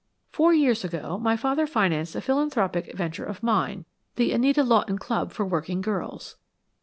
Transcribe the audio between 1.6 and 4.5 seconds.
financed a philanthropic venture of mine, the